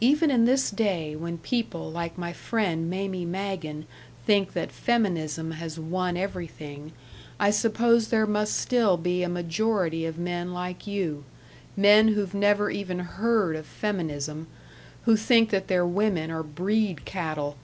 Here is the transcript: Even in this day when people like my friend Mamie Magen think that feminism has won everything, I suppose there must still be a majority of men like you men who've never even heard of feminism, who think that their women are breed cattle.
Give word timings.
Even 0.00 0.30
in 0.30 0.44
this 0.44 0.70
day 0.70 1.16
when 1.16 1.36
people 1.38 1.90
like 1.90 2.16
my 2.16 2.32
friend 2.32 2.88
Mamie 2.88 3.24
Magen 3.24 3.86
think 4.24 4.52
that 4.52 4.70
feminism 4.70 5.50
has 5.50 5.80
won 5.80 6.16
everything, 6.16 6.92
I 7.40 7.50
suppose 7.50 8.06
there 8.06 8.24
must 8.24 8.56
still 8.56 8.96
be 8.96 9.24
a 9.24 9.28
majority 9.28 10.06
of 10.06 10.16
men 10.16 10.52
like 10.52 10.86
you 10.86 11.24
men 11.76 12.06
who've 12.06 12.34
never 12.34 12.70
even 12.70 13.00
heard 13.00 13.56
of 13.56 13.66
feminism, 13.66 14.46
who 15.06 15.16
think 15.16 15.50
that 15.50 15.66
their 15.66 15.84
women 15.84 16.30
are 16.30 16.44
breed 16.44 17.04
cattle. 17.04 17.56